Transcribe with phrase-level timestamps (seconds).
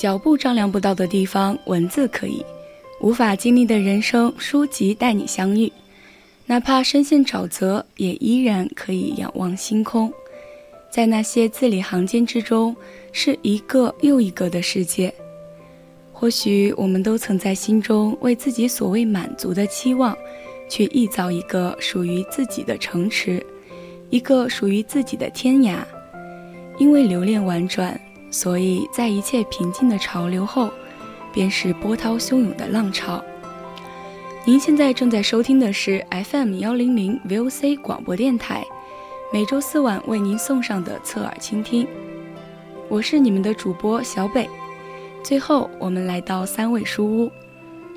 [0.00, 2.42] 脚步丈量不到的地方，文字可以；
[3.02, 5.70] 无法经历的人生，书籍带你相遇。
[6.46, 10.10] 哪怕深陷沼泽，也依然可以仰望星空。
[10.90, 12.74] 在那些字里行间之中，
[13.12, 15.12] 是一个又一个的世界。
[16.14, 20.16] 或许我们都曾在心中为自己所谓满足的期望，
[20.66, 23.44] 去缔造一个属于自己的城池，
[24.08, 25.76] 一个属于自己的天涯。
[26.78, 28.00] 因为留恋婉转。
[28.30, 30.70] 所以在一切平静的潮流后，
[31.32, 33.22] 便是波涛汹涌的浪潮。
[34.44, 38.64] 您现在正在收听的是 FM 幺零零 VOC 广播电台，
[39.32, 41.86] 每周四晚为您送上的侧耳倾听。
[42.88, 44.48] 我是你们的主播小北。
[45.22, 47.30] 最后，我们来到三味书屋，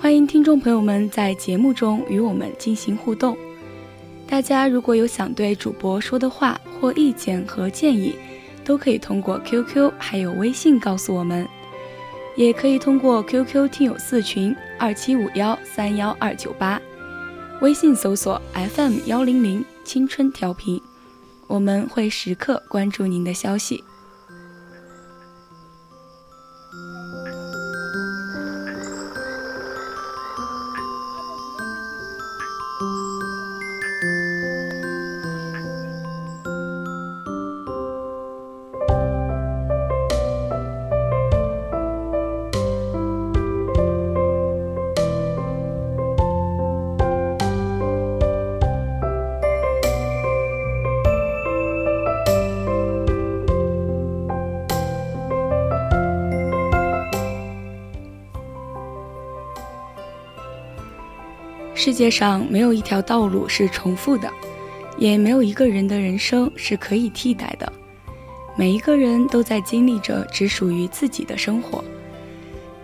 [0.00, 3.36] 欢迎听众朋友们在节目中与我们进行互动。
[4.26, 8.16] 大家如果有想对主播说的话或意见和建议，
[8.64, 11.46] 都可以通过 QQ 还有微信告诉我们，
[12.36, 16.80] 也可以通过 QQ 听友四群二七五幺三幺二九八，
[17.60, 20.80] 微信搜索 FM 幺零零青春调频，
[21.46, 23.84] 我们会时刻关注您的消息。
[61.74, 64.30] 世界上没有一条道路是重复的，
[64.96, 67.70] 也没有一个人的人生是可以替代的。
[68.56, 71.84] 每一个人都在经历着只属于自己的生活。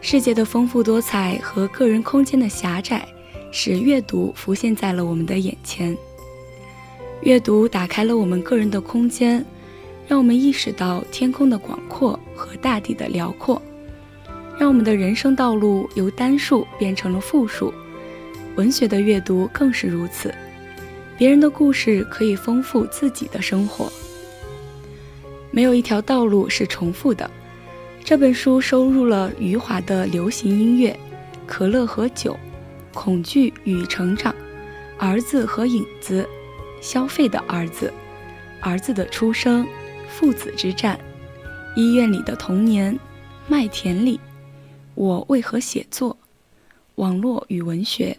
[0.00, 3.06] 世界的丰富多彩和个人空间的狭窄，
[3.52, 5.96] 使阅读浮现在了我们的眼前。
[7.22, 9.44] 阅读打开了我们个人的空间，
[10.08, 13.62] 让我们意识到天空的广阔和大地的辽阔，
[14.58, 17.72] 让我们的人生道路由单数变成了复数。
[18.60, 20.34] 文学的阅读更是如此，
[21.16, 23.90] 别人的故事可以丰富自己的生活。
[25.50, 27.30] 没有一条道路是重复的。
[28.04, 30.94] 这本书收录了余华的流行音乐、
[31.46, 32.38] 可乐和酒、
[32.92, 34.34] 恐惧与成长、
[34.98, 36.28] 儿子和影子、
[36.82, 37.90] 消费的儿子、
[38.60, 39.66] 儿子的出生、
[40.06, 41.00] 父子之战、
[41.74, 42.94] 医院里的童年、
[43.48, 44.20] 麦田里、
[44.94, 46.14] 我为何写作、
[46.96, 48.14] 网络与文学。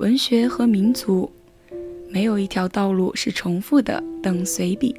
[0.00, 1.30] 文学和民族，
[2.08, 4.02] 没有一条道路是重复的。
[4.22, 4.94] 等随笔，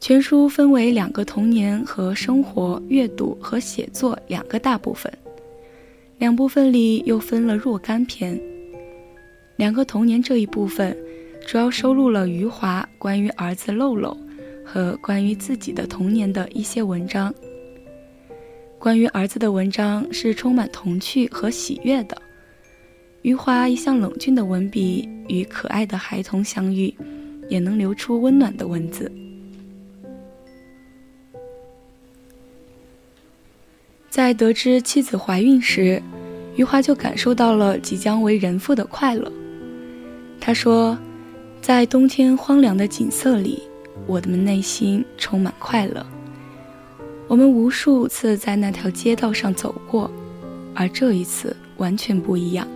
[0.00, 5.12] 全书分为两个童年和生活、阅读和写作两个大部分，
[6.18, 8.40] 两部分里又分了若干篇。
[9.54, 10.96] 两个童年这一部分，
[11.46, 14.16] 主要收录了余华关于儿子漏漏
[14.64, 17.32] 和关于自己的童年的一些文章。
[18.80, 22.20] 关于儿子的文章是充满童趣和喜悦的。
[23.24, 26.94] 余华一向冷峻的文笔与可爱的孩童相遇，
[27.48, 29.10] 也能流出温暖的文字。
[34.10, 36.02] 在得知妻子怀孕时，
[36.54, 39.32] 余华就感受到了即将为人父的快乐。
[40.38, 40.96] 他说
[41.62, 43.62] ：“在冬天荒凉的景色里，
[44.06, 46.04] 我们内心充满快乐。
[47.26, 50.10] 我们无数次在那条街道上走过，
[50.74, 52.68] 而这一次完全不一样。”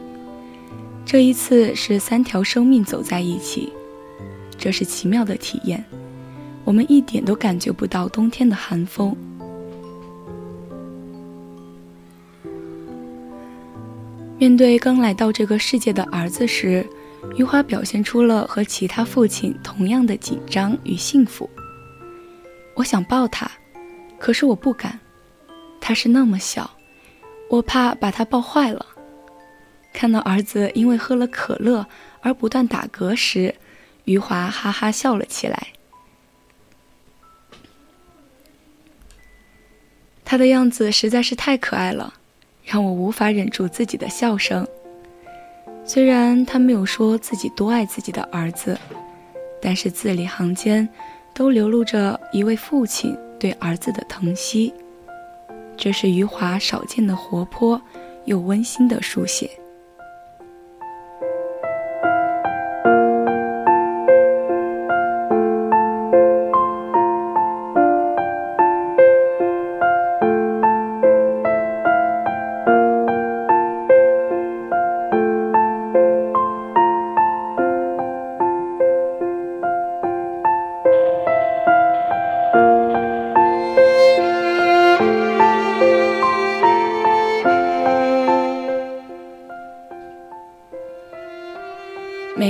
[1.10, 3.72] 这一次是三条生命走在一起，
[4.58, 5.82] 这是奇妙的体验。
[6.66, 9.16] 我们一点都感觉不到冬天的寒风。
[14.36, 16.86] 面对刚来到这个世界的儿子时，
[17.36, 21.48] 余华表现出了和其他父亲同样的紧张与幸福。
[22.74, 23.50] 我想抱他，
[24.18, 25.00] 可是我不敢，
[25.80, 26.70] 他是那么小，
[27.48, 28.84] 我怕把他抱坏了。
[29.92, 31.86] 看到儿子因为喝了可乐
[32.20, 33.54] 而不断打嗝时，
[34.04, 35.68] 余华哈哈笑了起来。
[40.24, 42.14] 他的样子实在是太可爱了，
[42.62, 44.66] 让我无法忍住自己的笑声。
[45.84, 48.78] 虽然他没有说自己多爱自己的儿子，
[49.60, 50.86] 但是字里行间
[51.34, 54.72] 都流露着一位父亲对儿子的疼惜。
[55.78, 57.80] 这是余华少见的活泼
[58.26, 59.50] 又温馨的书写。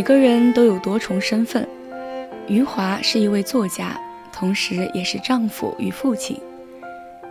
[0.09, 1.69] 个人都有多重身份，
[2.47, 3.95] 余华是一位作家，
[4.33, 6.41] 同时也是丈夫与父亲。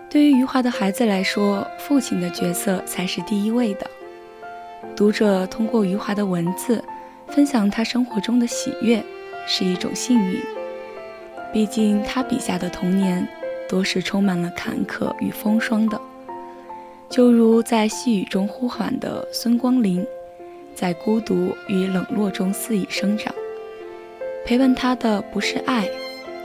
[0.08, 3.88] 对于余华的孩子来说，父亲的角色才是第一位的。
[4.96, 6.84] 读者通过余华的文字，
[7.30, 9.04] 分享他生活中的喜悦，
[9.48, 10.40] 是一种幸运。
[11.52, 13.28] 毕竟他笔下的童年，
[13.68, 16.00] 多是充满了坎坷与风霜的，
[17.10, 20.06] 就如在细雨中呼喊的孙光林。
[20.78, 23.34] 在孤独与冷落中肆意生长，
[24.46, 25.90] 陪伴他的不是爱，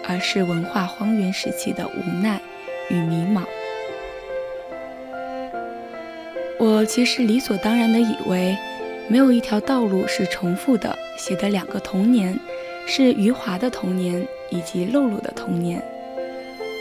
[0.09, 2.41] 而是文化荒原时期的无奈
[2.89, 3.43] 与迷茫。
[6.59, 8.57] 我其实理所当然的以为，
[9.07, 10.97] 没有一条道路是重复的。
[11.19, 12.35] 写的两个童年，
[12.87, 15.85] 是余华的童年以及露露的童年，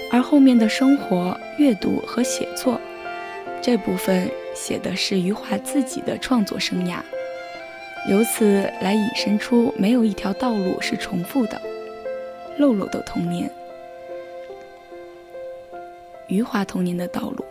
[0.10, 2.80] 而后面的生活、阅读和写作
[3.62, 7.00] 这部分，写的是余华自己的创作生涯。
[8.10, 11.62] 由此来引申出，没有一条道路是重复的。
[12.58, 13.50] 露露的童年，
[16.28, 17.46] 余华童年的道路，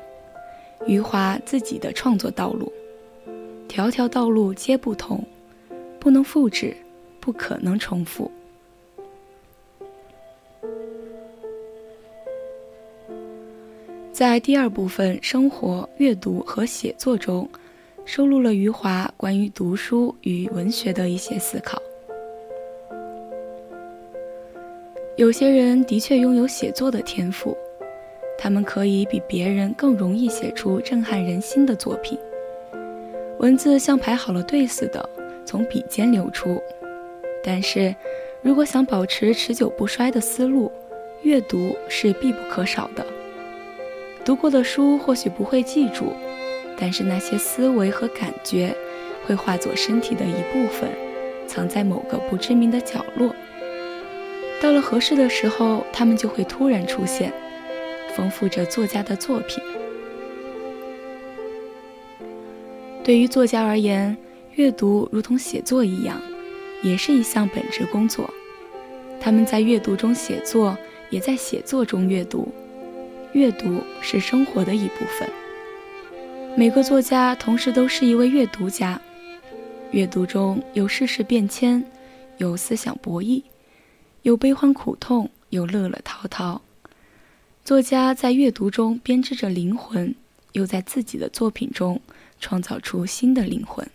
[0.86, 2.70] 余华自己的创作道路，
[3.68, 5.24] 条条道路皆不同，
[5.98, 6.76] 不能复制，
[7.20, 8.30] 不可能重复。
[14.12, 17.48] 在第二部分生活、阅读和写作中。
[18.04, 21.80] 收录了余华关于读书与文学的一些思考。
[25.16, 27.56] 有些人的确拥有写作的天赋，
[28.38, 32.18] 他们可以比别人更容易写出震撼人心的作品，
[33.38, 35.08] 文字像排好了队似的
[35.44, 36.60] 从笔尖流出。
[37.44, 37.94] 但是，
[38.42, 40.72] 如果想保持持久不衰的思路，
[41.22, 43.06] 阅读是必不可少的。
[44.24, 46.12] 读过的书或许不会记住。
[46.80, 48.74] 但是那些思维和感觉，
[49.26, 50.90] 会化作身体的一部分，
[51.46, 53.34] 藏在某个不知名的角落。
[54.62, 57.32] 到了合适的时候，他们就会突然出现，
[58.16, 59.62] 丰富着作家的作品。
[63.04, 64.16] 对于作家而言，
[64.54, 66.20] 阅读如同写作一样，
[66.82, 68.28] 也是一项本职工作。
[69.20, 70.76] 他们在阅读中写作，
[71.10, 72.48] 也在写作中阅读。
[73.32, 75.28] 阅读是生活的一部分。
[76.56, 79.00] 每个作家同时都是一位阅读家，
[79.92, 81.82] 阅读中有世事变迁，
[82.38, 83.42] 有思想博弈，
[84.22, 86.60] 有悲欢苦痛，有乐乐滔滔。
[87.64, 90.14] 作家在阅读中编织着灵魂，
[90.52, 92.00] 又在自己的作品中
[92.40, 93.88] 创造出新的灵魂。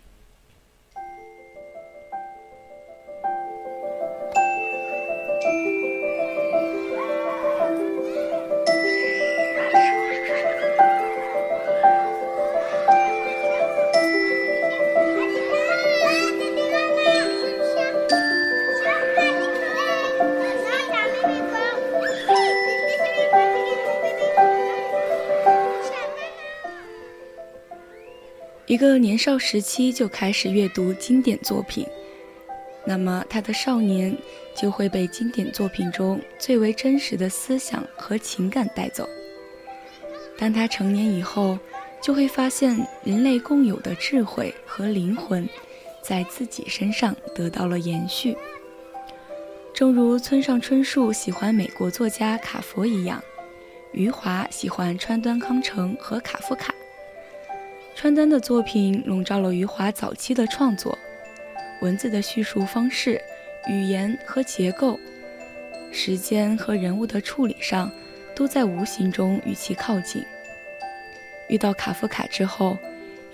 [28.76, 31.88] 一个年少时期就开始阅读经典作品，
[32.86, 34.14] 那么他的少年
[34.54, 39.08] 就会被经典作品中最为真实的思想和情感带走。
[40.38, 41.58] 当他成年以后，
[42.02, 45.48] 就会发现人类共有的智慧和灵魂，
[46.02, 48.36] 在自己身上得到了延续。
[49.74, 53.24] 正如村上春树喜欢美国作家卡佛一样，
[53.94, 56.76] 余华喜欢川端康成和卡夫卡。
[57.96, 60.98] 川端的作品笼罩了余华早期的创作，
[61.80, 63.20] 文字的叙述方式、
[63.70, 65.00] 语言和结构、
[65.94, 67.90] 时间和人物的处理上，
[68.36, 70.22] 都在无形中与其靠近。
[71.48, 72.78] 遇到卡夫卡之后，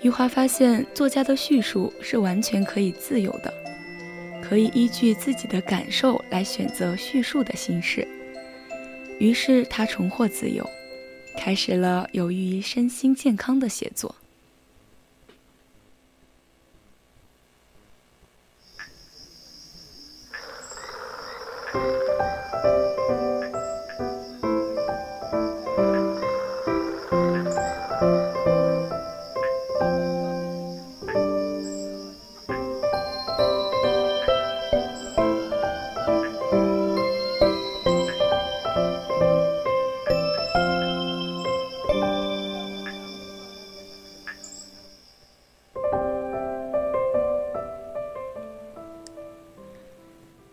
[0.00, 3.52] 余华发现，作家的叙述是完全可以自由的，
[4.40, 8.06] 可以依据自己的感受来选择叙述的形式。
[9.18, 10.64] 于是他重获自由，
[11.36, 14.14] 开始了有益于身心健康的写作。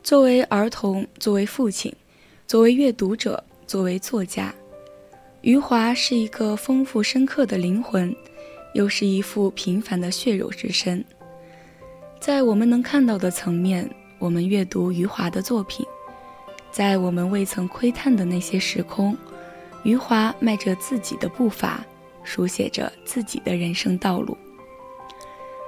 [0.09, 1.93] 作为儿童，作为父亲，
[2.47, 4.51] 作为阅读者，作为作家，
[5.41, 8.11] 余华是一个丰富深刻的灵魂，
[8.73, 11.05] 又是一副平凡的血肉之身。
[12.19, 13.87] 在我们能看到的层面，
[14.17, 15.85] 我们阅读余华的作品；
[16.71, 19.15] 在我们未曾窥探的那些时空，
[19.83, 21.85] 余华迈着自己的步伐，
[22.23, 24.35] 书写着自己的人生道路。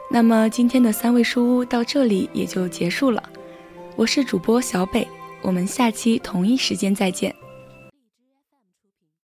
[0.09, 3.21] 那么，今天的三味书屋到这里也就结束了。
[3.97, 5.07] 我是主播小北，
[5.41, 7.35] 我们下期同一时间再见。